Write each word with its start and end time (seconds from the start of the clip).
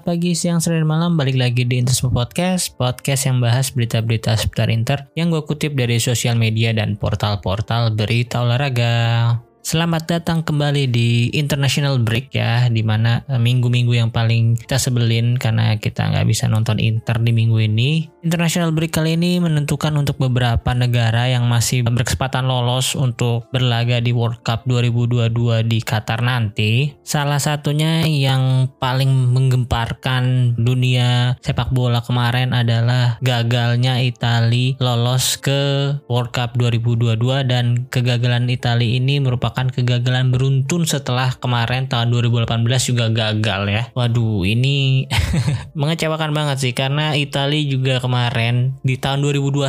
Selamat 0.00 0.16
pagi, 0.16 0.32
siang, 0.32 0.64
sore, 0.64 0.80
dan 0.80 0.88
malam. 0.88 1.20
Balik 1.20 1.36
lagi 1.36 1.68
di 1.68 1.76
Interisme 1.76 2.08
Podcast. 2.08 2.72
Podcast 2.80 3.28
yang 3.28 3.44
bahas 3.44 3.68
berita-berita 3.68 4.32
seputar 4.32 4.72
Inter 4.72 5.04
yang 5.12 5.28
gue 5.28 5.44
kutip 5.44 5.76
dari 5.76 6.00
sosial 6.00 6.40
media 6.40 6.72
dan 6.72 6.96
portal-portal 6.96 7.92
berita 7.92 8.40
olahraga. 8.40 9.36
Selamat 9.60 10.08
datang 10.08 10.40
kembali 10.40 10.88
di 10.88 11.28
International 11.36 12.00
Break 12.00 12.32
ya, 12.32 12.72
di 12.72 12.80
mana 12.80 13.20
eh, 13.28 13.36
minggu-minggu 13.36 13.92
yang 13.92 14.08
paling 14.08 14.56
kita 14.56 14.80
sebelin 14.80 15.36
karena 15.36 15.76
kita 15.76 16.08
nggak 16.08 16.24
bisa 16.24 16.48
nonton 16.48 16.80
Inter 16.80 17.20
di 17.20 17.28
minggu 17.36 17.60
ini. 17.68 18.08
International 18.24 18.72
Break 18.72 18.96
kali 18.96 19.20
ini 19.20 19.36
menentukan 19.36 19.92
untuk 20.00 20.16
beberapa 20.16 20.72
negara 20.72 21.28
yang 21.28 21.44
masih 21.44 21.84
berkesempatan 21.84 22.48
lolos 22.48 22.96
untuk 22.96 23.52
berlaga 23.52 24.00
di 24.00 24.16
World 24.16 24.40
Cup 24.40 24.64
2022 24.64 25.28
di 25.68 25.78
Qatar 25.84 26.24
nanti. 26.24 26.96
Salah 27.04 27.38
satunya 27.38 28.00
yang 28.08 28.72
paling 28.80 29.12
menggemparkan 29.12 30.56
dunia 30.56 31.36
sepak 31.44 31.68
bola 31.68 32.00
kemarin 32.00 32.56
adalah 32.56 33.20
gagalnya 33.20 34.00
Italia 34.00 34.72
lolos 34.80 35.36
ke 35.36 35.92
World 36.08 36.32
Cup 36.32 36.56
2022 36.56 37.20
dan 37.44 37.84
kegagalan 37.92 38.48
Italia 38.48 38.96
ini 38.96 39.20
merupakan 39.20 39.49
merupakan 39.50 39.74
kegagalan 39.74 40.30
beruntun 40.30 40.86
setelah 40.86 41.34
kemarin 41.34 41.90
tahun 41.90 42.14
2018 42.14 42.70
juga 42.86 43.10
gagal 43.10 43.66
ya. 43.66 43.82
Waduh, 43.98 44.46
ini 44.46 45.10
mengecewakan 45.80 46.30
banget 46.30 46.62
sih 46.62 46.70
karena 46.70 47.18
Italia 47.18 47.58
juga 47.66 47.98
kemarin 47.98 48.78
di 48.86 48.94
tahun 48.94 49.26
2021 49.26 49.66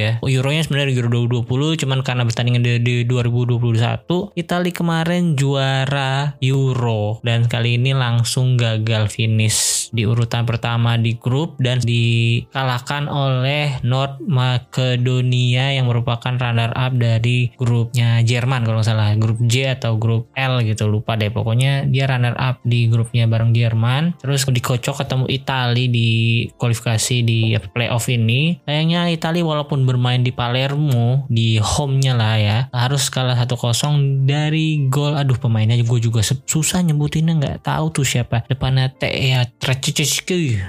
ya. 0.00 0.16
Euronya 0.24 0.64
sebenarnya 0.64 0.96
Euro 0.96 1.28
2020 1.44 1.84
cuman 1.84 2.00
karena 2.00 2.24
pertandingan 2.24 2.64
di, 2.64 2.80
di 2.80 2.94
2021 3.04 4.32
Italia 4.32 4.72
kemarin 4.72 5.36
juara 5.36 6.40
Euro 6.40 7.20
dan 7.20 7.44
kali 7.52 7.76
ini 7.76 7.92
langsung 7.92 8.56
gagal 8.56 9.12
finish 9.12 9.92
di 9.92 10.08
urutan 10.08 10.48
pertama 10.48 10.96
di 10.96 11.20
grup 11.20 11.60
dan 11.60 11.84
dikalahkan 11.84 13.12
oleh 13.12 13.76
North 13.84 14.20
Macedonia 14.24 15.76
yang 15.76 15.84
merupakan 15.84 16.32
runner 16.32 16.72
up 16.72 16.96
dari 16.96 17.52
grupnya 17.60 18.24
Jerman 18.24 18.64
kalau 18.64 18.80
nggak 18.80 18.88
salah 18.88 19.17
grup 19.18 19.38
J 19.44 19.76
atau 19.76 19.98
grup 19.98 20.30
L 20.38 20.62
gitu 20.64 20.86
lupa 20.86 21.18
deh. 21.18 21.28
Pokoknya 21.28 21.84
dia 21.84 22.06
runner 22.08 22.38
up 22.38 22.62
di 22.64 22.88
grupnya 22.88 23.26
bareng 23.26 23.52
Jerman. 23.52 24.16
Terus 24.22 24.46
dikocok 24.48 25.04
ketemu 25.04 25.24
Italia 25.28 25.86
di 25.90 26.10
kualifikasi 26.56 27.16
di 27.26 27.52
playoff 27.74 28.08
ini. 28.08 28.62
Sayangnya 28.64 29.10
Italia 29.12 29.44
walaupun 29.44 29.84
bermain 29.84 30.22
di 30.22 30.30
Palermo 30.32 31.28
di 31.28 31.58
home-nya 31.58 32.14
lah 32.14 32.36
ya 32.38 32.58
harus 32.72 33.10
kalah 33.12 33.36
1-0 33.36 34.24
dari 34.24 34.88
gol. 34.88 35.18
Aduh 35.18 35.36
pemainnya 35.36 35.76
gue 35.78 36.00
juga 36.00 36.22
susah 36.24 36.80
nyebutinnya 36.86 37.34
nggak 37.38 37.58
tahu 37.66 37.90
tuh 37.90 38.06
siapa. 38.06 38.46
Depannya 38.46 38.88
T 38.94 39.10
ya 39.10 39.44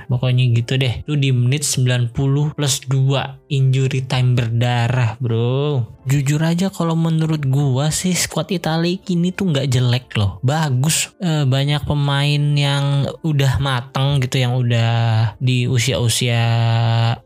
pokoknya 0.09 0.43
gitu 0.57 0.73
deh. 0.75 1.05
Itu 1.05 1.13
di 1.15 1.29
menit 1.31 1.63
90 1.63 2.11
plus 2.57 2.75
2 2.89 3.53
injury 3.53 4.05
time 4.05 4.35
berdarah 4.37 5.17
bro 5.21 5.81
jujur 6.09 6.41
aja 6.41 6.73
kalau 6.73 6.97
menurut 6.97 7.45
gua 7.45 7.93
sih 7.93 8.17
squad 8.17 8.49
Italia 8.49 8.97
kini 8.97 9.29
tuh 9.29 9.53
nggak 9.53 9.69
jelek 9.69 10.17
loh. 10.17 10.41
Bagus. 10.41 11.13
E, 11.21 11.45
banyak 11.45 11.85
pemain 11.85 12.43
yang 12.57 13.05
udah 13.21 13.61
mateng 13.61 14.17
gitu 14.25 14.41
yang 14.41 14.57
udah 14.57 14.91
di 15.37 15.69
usia-usia 15.69 16.41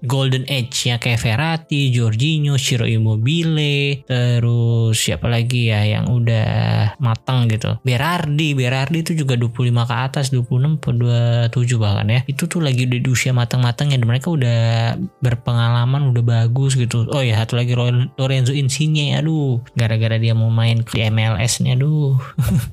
golden 0.04 0.44
age 0.52 0.92
ya 0.92 1.00
kayak 1.00 1.23
Verratti, 1.23 1.95
Jorginho, 1.95 2.59
Ciro 2.59 2.84
Immobile 2.84 4.04
terus 4.04 5.00
siapa 5.00 5.31
lagi 5.31 5.72
ya 5.72 5.88
yang 5.88 6.11
udah 6.11 7.00
mateng 7.00 7.48
gitu. 7.48 7.80
Berardi. 7.88 8.52
Berardi 8.52 9.00
itu 9.00 9.15
juga 9.15 9.39
25 9.39 9.88
ke 9.88 9.95
atas 9.95 10.26
26 10.36 10.83
atau 10.83 10.92
27 11.64 11.80
bahkan 11.80 12.08
ya. 12.11 12.21
Itu 12.27 12.52
tuh 12.52 12.60
lagi 12.60 12.83
di 12.89 13.00
usia 13.08 13.32
matang-matang 13.32 13.95
dan 13.95 14.04
mereka 14.04 14.27
udah 14.27 14.94
berpengalaman 15.23 16.11
udah 16.11 16.23
bagus 16.26 16.76
gitu. 16.76 17.08
Oh 17.08 17.23
ya 17.23 17.39
satu 17.39 17.55
lagi 17.55 17.71
Lorenzo 18.20 18.52
Insigne 18.52 18.73
Insigne 18.73 19.14
aduh. 19.14 19.61
Gara-gara 19.78 20.17
dia 20.17 20.34
mau 20.34 20.50
main 20.50 20.82
di 20.82 20.98
MLS 21.14 21.61
nih 21.61 21.78
aduh. 21.78 22.17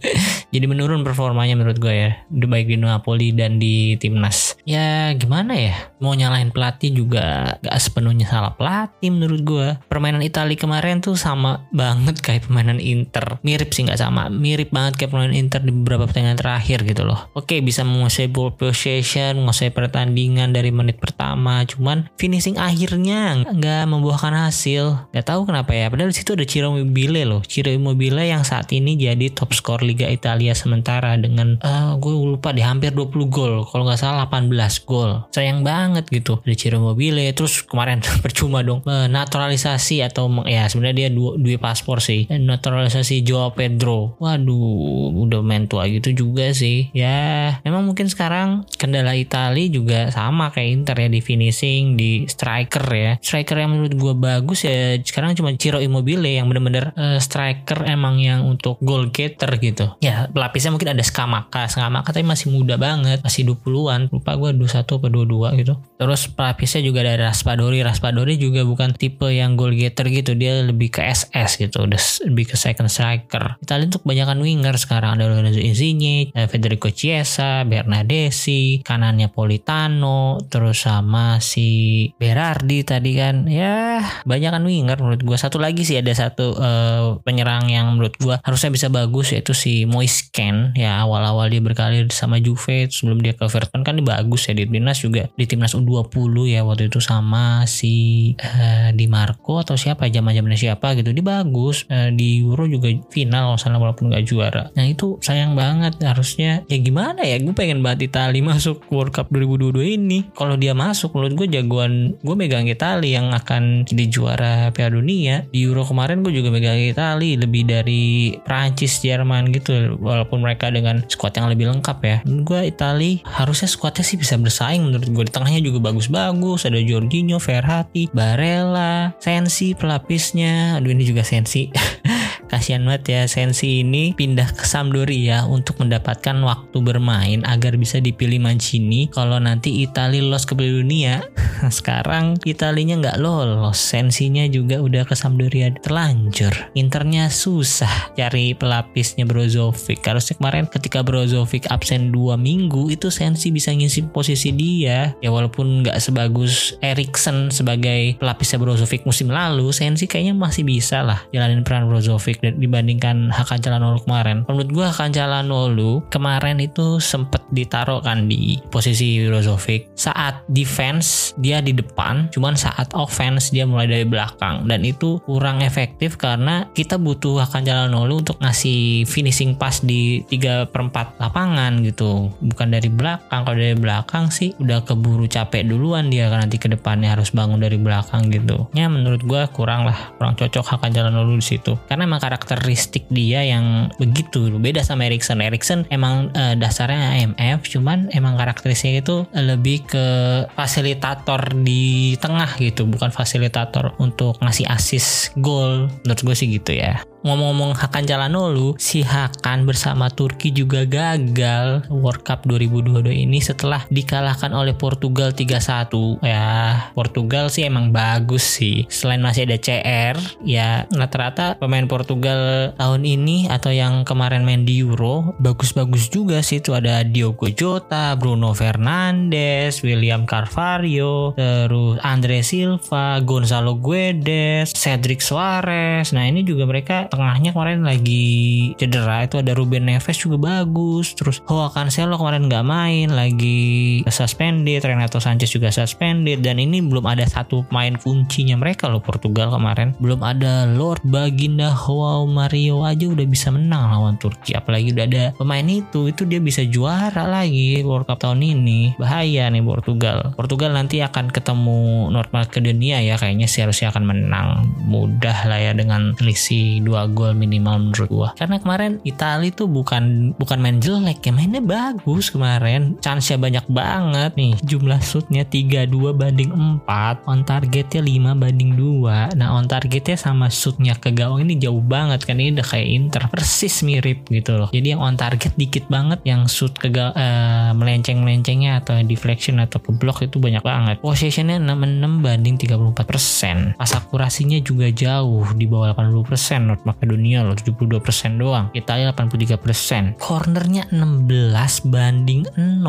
Jadi 0.56 0.64
menurun 0.64 1.04
performanya 1.04 1.60
menurut 1.60 1.76
gue 1.76 1.92
ya 1.92 2.10
baik 2.32 2.72
di 2.72 2.80
Napoli 2.80 3.36
dan 3.36 3.60
di 3.60 4.00
timnas. 4.00 4.56
Ya 4.64 5.12
gimana 5.12 5.52
ya? 5.52 5.76
Mau 6.00 6.16
nyalahin 6.16 6.48
pelatih 6.48 6.88
juga 6.88 7.60
gak 7.60 7.76
sepenuhnya 7.76 8.24
salah 8.24 8.56
pelatih 8.56 9.12
menurut 9.12 9.40
gue 9.44 9.66
permainan 9.92 10.24
Italia 10.24 10.56
kemarin 10.56 11.04
tuh 11.04 11.20
sama 11.20 11.68
banget 11.68 12.16
kayak 12.24 12.48
permainan 12.48 12.80
Inter. 12.80 13.36
Mirip 13.44 13.76
sih 13.76 13.84
nggak 13.84 14.00
sama. 14.00 14.32
Mirip 14.32 14.72
banget 14.72 14.96
kayak 14.96 15.12
permainan 15.12 15.36
Inter 15.36 15.60
di 15.60 15.70
beberapa 15.76 16.08
pertandingan 16.08 16.40
terakhir 16.40 16.88
gitu 16.88 17.04
loh. 17.04 17.28
Oke 17.36 17.60
bisa 17.60 17.84
menguasai 17.84 18.32
ball 18.32 18.56
possession 18.56 19.36
menguasai 19.36 19.70
pertandingan 19.70 20.56
dari 20.56 20.72
menit 20.72 20.96
pertama. 20.96 21.62
Cuman 21.68 22.08
finishing 22.16 22.56
akhirnya 22.56 23.44
nggak 23.44 23.84
membuahkan 23.84 24.48
hasil. 24.48 25.12
Nggak 25.12 25.26
tahu 25.28 25.44
kenapa 25.44 25.76
ya 25.76 25.89
Padahal 25.90 26.14
di 26.14 26.16
situ 26.22 26.38
ada 26.38 26.46
Ciro 26.46 26.70
Immobile 26.78 27.26
loh. 27.26 27.42
Ciro 27.42 27.74
Immobile 27.74 28.22
yang 28.22 28.46
saat 28.46 28.70
ini 28.70 28.94
jadi 28.94 29.34
top 29.34 29.50
skor 29.50 29.82
Liga 29.82 30.06
Italia 30.06 30.54
sementara 30.54 31.18
dengan 31.18 31.58
uh, 31.60 31.98
gue 31.98 32.14
lupa 32.14 32.54
deh 32.54 32.62
hampir 32.62 32.94
20 32.94 33.10
gol. 33.26 33.66
Kalau 33.66 33.82
nggak 33.82 33.98
salah 33.98 34.30
18 34.30 34.54
gol. 34.86 35.26
Sayang 35.34 35.66
banget 35.66 36.06
gitu. 36.06 36.38
Ada 36.46 36.54
Ciro 36.54 36.78
Immobile 36.78 37.34
terus 37.34 37.66
kemarin 37.66 37.98
percuma 38.24 38.62
dong 38.62 38.86
naturalisasi 38.86 40.06
atau 40.06 40.30
ya 40.46 40.70
sebenarnya 40.70 41.06
dia 41.06 41.08
dua, 41.10 41.34
dua 41.34 41.58
paspor 41.58 41.98
sih. 41.98 42.30
Naturalisasi 42.30 43.26
Joao 43.26 43.52
Pedro. 43.52 44.14
Waduh, 44.22 45.10
udah 45.26 45.42
main 45.42 45.66
tua 45.66 45.90
gitu 45.90 46.14
juga 46.14 46.54
sih. 46.54 46.94
Ya, 46.94 47.58
memang 47.66 47.82
mungkin 47.86 48.06
sekarang 48.06 48.68
kendala 48.78 49.18
Italia 49.18 49.66
juga 49.66 50.00
sama 50.14 50.54
kayak 50.54 50.70
Inter 50.70 50.96
ya 51.02 51.08
di 51.10 51.20
finishing, 51.22 51.98
di 51.98 52.30
striker 52.30 52.86
ya. 52.94 53.12
Striker 53.18 53.56
yang 53.58 53.74
menurut 53.74 53.94
gue 53.98 54.14
bagus 54.14 54.66
ya 54.66 54.98
sekarang 55.00 55.34
cuma 55.34 55.54
Ciro 55.56 55.69
Immobile 55.78 56.26
yang 56.26 56.50
bener-bener 56.50 56.90
uh, 56.98 57.22
striker 57.22 57.86
emang 57.86 58.18
yang 58.18 58.42
untuk 58.42 58.82
goal 58.82 59.14
getter 59.14 59.54
gitu. 59.62 59.94
Ya 60.02 60.26
pelapisnya 60.26 60.74
mungkin 60.74 60.98
ada 60.98 61.04
Skamaka. 61.06 61.70
Skamaka 61.70 62.10
tapi 62.10 62.26
masih 62.26 62.50
muda 62.50 62.74
banget. 62.74 63.22
Masih 63.22 63.46
20-an. 63.46 64.10
Lupa 64.10 64.34
gue 64.34 64.50
21 64.58 64.82
atau 64.82 64.96
22 64.98 65.60
gitu. 65.62 65.74
Terus 66.00 66.26
pelapisnya 66.32 66.80
juga 66.82 67.06
ada 67.06 67.30
Raspadori. 67.30 67.84
Raspadori 67.84 68.34
juga 68.40 68.66
bukan 68.66 68.96
tipe 68.96 69.28
yang 69.30 69.54
goal 69.54 69.76
getter 69.76 70.10
gitu. 70.10 70.34
Dia 70.34 70.66
lebih 70.66 70.90
ke 70.90 71.06
SS 71.06 71.60
gitu. 71.60 71.86
Lebih 72.26 72.50
ke 72.50 72.56
second 72.58 72.88
striker. 72.88 73.60
Italia 73.60 73.86
untuk 73.86 74.02
kebanyakan 74.02 74.40
winger 74.40 74.74
sekarang. 74.80 75.20
Ada 75.20 75.28
Lorenzo 75.28 75.60
Insigne, 75.60 76.32
Federico 76.48 76.88
Chiesa, 76.88 77.62
Bernadesi, 77.68 78.80
kanannya 78.80 79.28
Politano, 79.28 80.40
terus 80.48 80.88
sama 80.88 81.38
si 81.44 82.08
Berardi 82.16 82.80
tadi 82.82 83.12
kan. 83.12 83.44
Ya 83.44 84.00
banyak 84.24 84.50
kan 84.56 84.64
winger 84.64 84.96
menurut 84.96 85.20
gue. 85.20 85.36
Satu 85.36 85.59
lagi 85.60 85.84
sih 85.84 86.00
ada 86.00 86.10
satu 86.16 86.56
uh, 86.56 87.20
penyerang 87.22 87.68
yang 87.68 87.94
menurut 87.94 88.16
gua 88.18 88.36
harusnya 88.42 88.72
bisa 88.72 88.88
bagus 88.88 89.30
yaitu 89.36 89.52
si 89.52 89.84
Moisken 89.84 90.72
ya 90.74 91.04
awal-awal 91.04 91.52
dia 91.52 91.60
berkarir 91.60 92.08
sama 92.10 92.40
Juve 92.40 92.88
sebelum 92.88 93.20
dia 93.20 93.36
ke 93.36 93.44
Everton 93.46 93.84
kan 93.84 94.00
dia 94.00 94.06
bagus 94.06 94.48
ya 94.48 94.56
di 94.56 94.64
timnas 94.64 94.98
juga 95.04 95.28
di 95.36 95.44
timnas 95.44 95.76
U20 95.76 96.56
ya 96.56 96.64
waktu 96.64 96.88
itu 96.88 96.98
sama 97.02 97.68
si 97.68 98.32
uh, 98.40 98.90
Di 98.94 99.06
Marco 99.10 99.60
atau 99.60 99.74
siapa 99.76 100.08
zaman-zamannya 100.08 100.58
siapa 100.58 100.96
gitu. 100.96 101.12
Dia 101.12 101.24
bagus 101.24 101.84
uh, 101.90 102.08
di 102.14 102.40
Euro 102.40 102.64
juga 102.64 102.88
final 103.12 103.58
salah 103.60 103.78
walaupun 103.82 104.10
nggak 104.10 104.24
juara. 104.24 104.70
Nah 104.74 104.86
itu 104.86 105.20
sayang 105.20 105.58
banget 105.58 106.00
harusnya 106.00 106.64
ya 106.66 106.78
gimana 106.80 107.26
ya 107.26 107.36
gue 107.42 107.52
pengen 107.52 107.84
banget 107.84 108.10
Italia 108.14 108.42
masuk 108.54 108.86
World 108.88 109.12
Cup 109.12 109.28
2022 109.28 109.98
ini. 110.00 110.18
Kalau 110.32 110.56
dia 110.56 110.72
masuk 110.72 111.12
menurut 111.14 111.34
gue 111.36 111.46
jagoan 111.60 112.16
gue 112.20 112.34
megang 112.38 112.66
Italia 112.70 113.20
yang 113.20 113.34
akan 113.34 113.84
jadi 113.84 114.04
juara 114.06 114.54
Piala 114.70 114.96
Dunia 114.96 115.49
di 115.50 115.66
Euro 115.66 115.82
kemarin 115.82 116.22
gue 116.22 116.30
juga 116.30 116.54
megang 116.54 116.78
Itali 116.78 117.34
lebih 117.34 117.66
dari 117.66 118.34
Prancis 118.46 119.02
Jerman 119.02 119.50
gitu. 119.50 119.98
Walaupun 119.98 120.42
mereka 120.42 120.70
dengan 120.70 121.02
squad 121.10 121.34
yang 121.34 121.50
lebih 121.50 121.70
lengkap 121.70 121.98
ya. 122.02 122.16
Gue 122.24 122.70
Itali 122.70 123.22
harusnya 123.26 123.66
squadnya 123.66 124.06
sih 124.06 124.16
bisa 124.16 124.38
bersaing 124.38 124.86
menurut 124.86 125.10
gue 125.10 125.24
di 125.26 125.32
tengahnya 125.32 125.60
juga 125.60 125.90
bagus-bagus. 125.90 126.66
Ada 126.66 126.80
Jorginho 126.82 127.42
Verratti 127.42 128.08
Barella 128.14 129.12
Sensi 129.18 129.74
pelapisnya. 129.74 130.78
Aduh 130.78 130.94
ini 130.94 131.02
juga 131.02 131.26
Sensi 131.26 131.66
kasihan 132.50 132.82
banget 132.82 133.02
ya 133.06 133.22
Sensi 133.30 133.86
ini 133.86 134.10
pindah 134.10 134.50
ke 134.58 134.66
Sampdoria 134.66 135.46
untuk 135.46 135.78
mendapatkan 135.78 136.34
waktu 136.42 136.82
bermain 136.82 137.46
agar 137.46 137.78
bisa 137.78 138.02
dipilih 138.02 138.42
Mancini 138.42 139.06
kalau 139.06 139.38
nanti 139.38 139.86
Italia 139.86 140.18
lolos 140.18 140.42
ke 140.42 140.58
Piala 140.58 140.82
Dunia. 140.82 141.14
Sekarang 141.78 142.34
Italinya 142.42 142.98
nggak 142.98 143.18
lolos 143.22 143.78
Sensinya 143.78 144.42
juga 144.50 144.82
udah 144.82 145.06
ke 145.06 145.14
Sampdoria 145.14 145.70
terlanjur. 145.78 146.50
Internya 146.74 147.30
susah 147.30 148.10
cari 148.18 148.58
pelapisnya 148.58 149.22
Brozovic. 149.22 150.02
Harusnya 150.02 150.34
kemarin 150.34 150.66
ketika 150.66 151.06
Brozovic 151.06 151.70
absen 151.70 152.10
dua 152.10 152.34
minggu 152.34 152.90
itu 152.90 153.14
Sensi 153.14 153.54
bisa 153.54 153.70
ngisi 153.70 154.10
posisi 154.10 154.50
dia. 154.50 155.14
Ya 155.22 155.30
walaupun 155.30 155.86
nggak 155.86 156.02
sebagus 156.02 156.74
Erikson 156.82 157.54
sebagai 157.54 158.18
pelapisnya 158.18 158.58
Brozovic 158.58 159.06
musim 159.06 159.30
lalu 159.30 159.70
Sensi 159.70 160.10
kayaknya 160.10 160.34
masih 160.34 160.66
bisa 160.66 161.06
lah 161.06 161.22
jalanin 161.30 161.62
peran 161.62 161.86
Brozovic 161.86 162.39
dibandingkan 162.42 163.30
Hakan 163.30 163.60
Calhanoglu 163.60 164.00
kemarin. 164.04 164.42
Menurut 164.48 164.70
gue 164.72 164.84
Hakan 164.84 165.12
Calhanoglu 165.12 166.04
kemarin 166.08 166.58
itu 166.60 166.98
sempet 166.98 167.44
ditaruh 167.52 168.00
kan 168.00 168.26
di 168.26 168.58
posisi 168.72 169.20
Brozovic. 169.26 169.92
Saat 169.94 170.44
defense 170.48 171.36
dia 171.36 171.60
di 171.60 171.76
depan, 171.76 172.32
cuman 172.32 172.56
saat 172.56 172.90
offense 172.96 173.52
dia 173.52 173.68
mulai 173.68 173.86
dari 173.86 174.06
belakang 174.06 174.64
dan 174.66 174.82
itu 174.86 175.20
kurang 175.24 175.60
efektif 175.60 176.16
karena 176.16 176.66
kita 176.72 176.96
butuh 176.96 177.44
Hakan 177.44 177.66
Calhanoglu 177.66 178.24
untuk 178.24 178.40
ngasih 178.40 179.04
finishing 179.04 179.54
pass 179.58 179.84
di 179.84 180.24
3 180.28 180.70
per 180.70 180.80
4 180.86 181.20
lapangan 181.20 181.82
gitu. 181.84 182.32
Bukan 182.40 182.68
dari 182.72 182.88
belakang. 182.88 183.42
Kalau 183.44 183.58
dari 183.58 183.76
belakang 183.76 184.32
sih 184.32 184.54
udah 184.56 184.84
keburu 184.84 185.26
capek 185.26 185.66
duluan 185.66 186.08
dia 186.08 186.28
kan 186.32 186.44
nanti 186.44 186.56
ke 186.56 186.68
depannya 186.70 187.12
harus 187.12 187.32
bangun 187.34 187.60
dari 187.60 187.76
belakang 187.76 188.30
gitu. 188.32 188.68
Ya 188.72 188.86
menurut 188.88 189.22
gue 189.24 189.42
kurang 189.52 189.84
lah, 189.84 190.14
kurang 190.16 190.36
cocok 190.38 190.64
Hakan 190.76 190.90
Calhanoglu 190.94 191.36
di 191.38 191.46
situ. 191.46 191.76
Karena 191.88 192.06
emang 192.06 192.22
karakteristik 192.30 193.10
dia 193.10 193.42
yang 193.42 193.90
begitu 193.98 194.54
beda 194.62 194.86
sama 194.86 195.10
Erikson. 195.10 195.42
Erikson 195.42 195.82
emang 195.90 196.30
uh, 196.38 196.54
dasarnya 196.54 197.18
IMF, 197.18 197.66
cuman 197.66 198.06
emang 198.14 198.38
karakteristiknya 198.38 199.02
itu 199.02 199.16
lebih 199.34 199.82
ke 199.90 200.06
fasilitator 200.54 201.50
di 201.66 202.14
tengah 202.22 202.54
gitu, 202.62 202.86
bukan 202.86 203.10
fasilitator 203.10 203.98
untuk 203.98 204.38
ngasih 204.38 204.70
assist 204.70 205.34
gol. 205.42 205.90
Menurut 206.06 206.20
gue 206.22 206.34
sih 206.38 206.48
gitu 206.54 206.78
ya 206.78 207.02
ngomong-ngomong 207.20 207.76
Hakan 207.76 208.08
Calhanoglu, 208.08 208.80
si 208.80 209.04
Hakan 209.04 209.68
bersama 209.68 210.08
Turki 210.08 210.48
juga 210.50 210.88
gagal 210.88 211.84
World 211.92 212.24
Cup 212.24 212.48
2022 212.48 213.12
ini 213.12 213.38
setelah 213.44 213.84
dikalahkan 213.92 214.56
oleh 214.56 214.72
Portugal 214.72 215.36
3-1. 215.36 216.24
Ya, 216.24 216.88
Portugal 216.96 217.52
sih 217.52 217.68
emang 217.68 217.92
bagus 217.92 218.42
sih. 218.42 218.88
Selain 218.88 219.20
masih 219.20 219.44
ada 219.44 219.60
CR, 219.60 220.16
ya 220.40 220.88
rata-rata 220.88 221.60
pemain 221.60 221.84
Portugal 221.84 222.72
tahun 222.80 223.04
ini 223.04 223.52
atau 223.52 223.68
yang 223.68 224.08
kemarin 224.08 224.46
main 224.46 224.64
di 224.64 224.80
Euro 224.80 225.36
bagus-bagus 225.36 226.08
juga 226.08 226.40
sih. 226.40 226.64
Itu 226.64 226.72
ada 226.72 227.04
Diogo 227.04 227.52
Jota, 227.52 228.16
Bruno 228.16 228.56
Fernandes, 228.56 229.84
William 229.84 230.24
Carvalho, 230.24 231.36
terus 231.36 232.00
Andre 232.00 232.40
Silva, 232.40 233.20
Gonzalo 233.20 233.76
Guedes, 233.76 234.72
Cedric 234.72 235.20
Suarez. 235.20 236.16
Nah, 236.16 236.24
ini 236.24 236.40
juga 236.46 236.64
mereka 236.64 237.09
tengahnya 237.10 237.50
kemarin 237.50 237.82
lagi 237.82 238.72
cedera 238.78 239.26
itu 239.26 239.42
ada 239.42 239.52
Ruben 239.58 239.90
Neves 239.90 240.16
juga 240.16 240.38
bagus 240.38 241.12
terus 241.18 241.42
Hoa 241.50 241.68
Cancelo 241.74 242.14
kemarin 242.14 242.46
nggak 242.46 242.66
main 242.66 243.08
lagi 243.10 244.00
suspended 244.06 244.86
Renato 244.86 245.18
Sanchez 245.18 245.50
juga 245.50 245.74
suspended 245.74 246.44
dan 246.44 246.62
ini 246.62 246.78
belum 246.84 247.04
ada 247.08 247.26
satu 247.26 247.66
main 247.74 247.96
kuncinya 247.96 248.54
mereka 248.60 248.86
loh 248.86 249.00
Portugal 249.00 249.50
kemarin. 249.50 249.96
Belum 249.96 250.20
ada 250.20 250.68
Lord 250.68 251.00
Baginda 251.06 251.72
Hoa 251.72 252.28
Mario 252.28 252.84
aja 252.84 253.08
udah 253.08 253.26
bisa 253.26 253.48
menang 253.48 253.88
lawan 253.88 254.16
Turki 254.20 254.52
apalagi 254.52 254.92
udah 254.92 255.06
ada 255.06 255.24
pemain 255.34 255.64
itu 255.64 256.12
itu 256.12 256.28
dia 256.28 256.38
bisa 256.38 256.60
juara 256.66 257.24
lagi 257.24 257.80
World 257.80 258.06
Cup 258.06 258.20
tahun 258.20 258.44
ini. 258.44 259.00
Bahaya 259.00 259.48
nih 259.48 259.64
Portugal. 259.64 260.36
Portugal 260.36 260.76
nanti 260.76 261.00
akan 261.00 261.32
ketemu 261.32 262.12
North 262.12 262.34
Macedonia 262.34 263.00
ya 263.00 263.16
kayaknya 263.16 263.48
sih 263.48 263.64
harusnya 263.64 263.94
akan 263.94 264.04
menang. 264.04 264.48
Mudah 264.84 265.48
lah 265.48 265.60
ya 265.60 265.72
dengan 265.72 266.12
selisih 266.18 266.84
dua 266.84 266.99
dua 267.00 267.08
gol 267.08 267.32
minimal 267.32 267.88
menurut 267.88 268.10
gua. 268.12 268.28
Karena 268.36 268.60
kemarin 268.60 269.00
Italia 269.08 269.48
tuh 269.48 269.72
bukan 269.72 270.36
bukan 270.36 270.58
main 270.60 270.76
jelek 270.84 271.24
ya 271.24 271.32
mainnya 271.32 271.64
bagus 271.64 272.28
kemarin. 272.28 273.00
Chance-nya 273.00 273.40
banyak 273.40 273.66
banget 273.72 274.36
nih. 274.36 274.52
Jumlah 274.60 275.00
shootnya 275.00 275.48
32 275.48 275.88
banding 276.12 276.52
4 276.84 277.24
on 277.24 277.40
targetnya 277.48 278.04
5 278.04 278.36
banding 278.36 278.76
2 278.76 279.32
nah 279.40 279.56
on 279.56 279.64
targetnya 279.64 280.20
sama 280.20 280.52
shootnya 280.52 280.92
ke 281.00 281.16
gawang 281.16 281.48
ini 281.48 281.56
jauh 281.56 281.80
banget 281.80 282.28
kan 282.28 282.36
ini 282.36 282.52
udah 282.52 282.66
kayak 282.68 282.88
Inter. 282.92 283.22
Persis 283.32 283.80
mirip 283.80 284.28
gitu 284.28 284.60
loh. 284.60 284.68
Jadi 284.68 284.92
yang 284.92 285.00
on 285.00 285.16
target 285.16 285.56
dikit 285.56 285.88
banget 285.88 286.20
yang 286.28 286.44
shoot 286.44 286.76
ke 286.76 286.92
uh, 286.92 287.72
melenceng-melencengnya 287.72 288.84
atau 288.84 289.00
deflection 289.00 289.56
atau 289.56 289.80
ke 289.80 289.88
block 289.96 290.20
itu 290.20 290.36
banyak 290.36 290.60
banget. 290.60 291.00
Possessionnya 291.00 291.56
66 291.56 292.20
banding 292.20 292.60
34% 292.60 293.80
pas 293.80 293.92
akurasinya 293.96 294.60
juga 294.60 294.92
jauh 294.92 295.48
di 295.56 295.64
bawah 295.64 295.96
80% 295.96 296.66
North 296.66 296.84
Makedonia 296.90 297.46
loh 297.46 297.54
72% 297.54 298.02
doang. 298.34 298.74
Italia 298.74 299.14
83% 299.14 300.18
cornernya 300.18 300.90
16 300.90 301.86
banding 301.86 302.42
0 302.58 302.82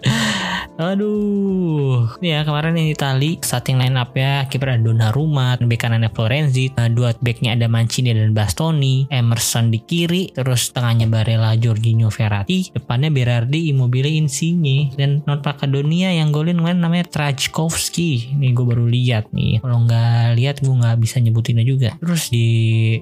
Aduh. 0.74 2.18
Ini 2.18 2.28
ya 2.34 2.40
kemarin 2.42 2.74
ini 2.74 2.98
Itali 2.98 3.38
starting 3.38 3.78
line 3.78 3.94
up 3.94 4.10
ya. 4.18 4.50
Kiper 4.50 4.74
ada 4.74 4.82
Donnarumma 4.82 5.54
bek 5.62 5.78
kanannya 5.78 6.10
Florenzi. 6.10 6.74
Eh, 6.74 6.90
dua 6.90 7.14
backnya 7.14 7.54
ada 7.54 7.70
Mancini 7.70 8.10
dan 8.10 8.34
Bastoni. 8.34 9.06
Emerson 9.06 9.70
di 9.70 9.78
kiri 9.78 10.34
terus 10.34 10.74
tengahnya 10.74 11.06
Barella 11.06 11.54
Jorginho 11.54 12.10
Ferrati 12.10 12.74
depannya 12.74 13.14
Berardi 13.14 13.70
Immobile 13.70 14.10
Insigne. 14.10 14.90
Dan 14.98 15.22
North 15.30 15.46
Makedonia 15.46 16.10
yang 16.10 16.34
golin 16.34 16.58
kemarin 16.58 16.82
namanya 16.82 17.06
Trajkovski. 17.06 18.34
Ini 18.34 18.50
gue 18.50 18.66
baru 18.66 18.90
lihat 18.90 19.30
nih. 19.30 19.62
Kalau 19.62 19.78
nggak 19.86 20.26
lihat 20.34 20.56
gue 20.58 20.74
nggak 20.74 20.98
bisa 20.98 21.22
nyebutinnya 21.22 21.62
juga. 21.62 21.94
Terus 22.02 22.34
di 22.34 22.48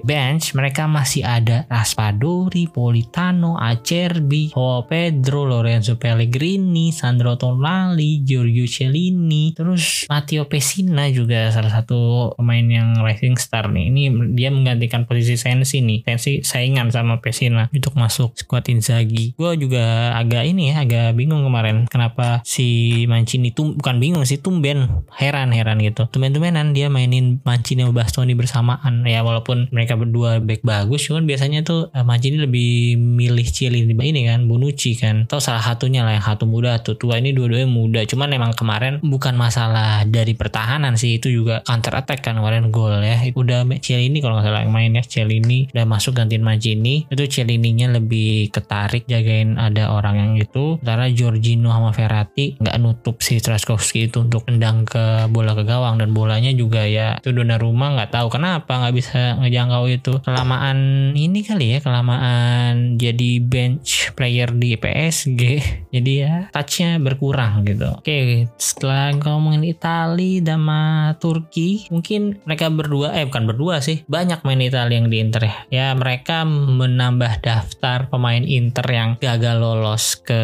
bench 0.05 0.53
mereka 0.53 0.85
masih 0.85 1.25
ada 1.25 1.65
Raspadori 1.65 2.69
Politano 2.69 3.57
Acerbi 3.57 4.53
Joao 4.53 4.85
Pedro 4.85 5.49
Lorenzo 5.49 5.97
Pellegrini 5.97 6.93
Sandro 6.93 7.33
Tonali 7.33 7.62
Lali, 7.63 8.19
Giorgio 8.27 8.67
Cellini, 8.67 9.55
terus 9.55 10.03
Matteo 10.11 10.43
Pessina 10.51 11.07
juga 11.07 11.47
salah 11.55 11.71
satu 11.71 12.31
pemain 12.35 12.67
yang 12.67 12.99
rising 12.99 13.39
star 13.39 13.71
nih. 13.71 13.87
Ini 13.87 14.03
dia 14.35 14.51
menggantikan 14.51 15.07
posisi 15.07 15.39
Sensi 15.39 15.79
nih. 15.79 16.03
Sensi 16.03 16.43
saingan 16.43 16.91
sama 16.91 17.23
Pessina 17.23 17.71
untuk 17.71 17.95
masuk 17.95 18.35
squad 18.35 18.67
Inzaghi. 18.67 19.39
Gue 19.39 19.55
juga 19.55 20.11
agak 20.19 20.43
ini 20.43 20.75
ya, 20.75 20.83
agak 20.83 21.15
bingung 21.15 21.47
kemarin 21.47 21.87
kenapa 21.87 22.43
si 22.43 22.91
Mancini 23.07 23.55
tuh 23.55 23.79
bukan 23.79 24.03
bingung 24.03 24.27
sih 24.27 24.43
tumben 24.43 25.07
heran-heran 25.15 25.79
gitu. 25.79 26.11
Tumben-tumbenan 26.11 26.75
dia 26.75 26.91
mainin 26.91 27.39
Mancini 27.47 27.87
sama 27.87 27.93
Bastoni 28.03 28.33
bersamaan 28.33 29.05
ya 29.05 29.21
walaupun 29.21 29.69
mereka 29.69 29.93
berdua 29.93 30.41
back 30.41 30.65
bagus 30.65 31.05
cuman 31.05 31.29
biasanya 31.29 31.61
tuh 31.61 31.93
eh, 31.93 32.01
Mancini 32.01 32.41
lebih 32.41 32.97
milih 32.97 33.45
Cielini 33.45 33.93
ini 33.93 34.25
kan 34.27 34.49
Bonucci 34.49 34.97
kan 34.97 35.29
atau 35.29 35.39
salah 35.39 35.61
satunya 35.61 36.01
lah 36.01 36.17
yang 36.17 36.25
satu 36.25 36.49
muda 36.49 36.75
atau 36.81 36.97
tua 36.97 37.21
ini 37.21 37.31
dua 37.31 37.52
dua-duanya 37.53 37.69
muda. 37.69 38.01
Cuman 38.09 38.33
emang 38.33 38.57
kemarin 38.57 38.97
bukan 39.05 39.37
masalah 39.37 40.01
dari 40.09 40.33
pertahanan 40.33 40.97
sih 40.97 41.21
itu 41.21 41.29
juga 41.29 41.61
counter 41.61 41.93
attack 41.93 42.25
kan 42.25 42.41
kemarin 42.41 42.73
gol 42.73 42.97
ya. 43.05 43.21
Udah 43.37 43.61
ini 43.69 44.17
kalau 44.17 44.41
nggak 44.41 44.49
salah 44.49 44.65
yang 44.65 44.73
main 44.73 44.97
ya 44.97 45.05
ini 45.29 45.69
udah 45.69 45.85
masuk 45.85 46.17
gantiin 46.17 46.41
Mancini 46.41 47.05
itu 47.07 47.23
Cielininya 47.29 47.93
lebih 47.93 48.49
ketarik 48.49 49.05
jagain 49.05 49.61
ada 49.61 49.93
orang 49.93 50.17
yang 50.17 50.33
itu. 50.41 50.81
Sementara 50.81 51.13
Giorgino 51.13 51.69
sama 51.69 51.93
Ferrati 51.93 52.57
nggak 52.57 52.75
nutup 52.81 53.21
si 53.21 53.37
Traskowski 53.37 54.09
itu 54.09 54.25
untuk 54.25 54.49
tendang 54.49 54.89
ke 54.89 55.29
bola 55.29 55.53
ke 55.53 55.61
gawang. 55.61 56.01
Dan 56.01 56.17
bolanya 56.17 56.49
juga 56.49 56.81
ya 56.89 57.21
itu 57.21 57.29
Donnarumma 57.29 57.93
nggak 57.93 58.09
tahu 58.17 58.27
kenapa 58.33 58.81
nggak 58.81 58.95
bisa 58.97 59.37
ngejangkau 59.37 59.85
itu. 59.93 60.13
Kelamaan 60.25 61.13
ini 61.13 61.45
kali 61.45 61.77
ya 61.77 61.79
kelamaan 61.83 62.95
jadi 62.97 63.43
bench 63.43 64.15
player 64.15 64.49
di 64.55 64.79
PSG 64.79 65.41
jadi 65.95 66.11
ya 66.15 66.33
touchnya 66.55 66.97
berkurang 67.03 67.42
kurang 67.43 67.67
gitu. 67.67 67.89
Oke, 67.99 68.47
setelah 68.55 69.11
ngomongin 69.19 69.63
Itali 69.67 70.39
sama 70.39 71.13
Turki, 71.19 71.91
mungkin 71.91 72.39
mereka 72.47 72.71
berdua, 72.71 73.11
eh 73.15 73.27
bukan 73.27 73.43
berdua 73.43 73.83
sih, 73.83 74.07
banyak 74.07 74.39
main 74.47 74.61
Italia 74.63 74.95
yang 74.95 75.11
di 75.11 75.17
Inter 75.19 75.43
ya. 75.43 75.55
Ya 75.67 75.87
mereka 75.91 76.47
menambah 76.47 77.43
daftar 77.43 78.07
pemain 78.07 78.43
Inter 78.43 78.85
yang 78.87 79.09
gagal 79.19 79.59
lolos 79.59 80.15
ke 80.15 80.41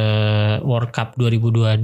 World 0.64 0.92
Cup 0.92 1.16
2022 1.16 1.80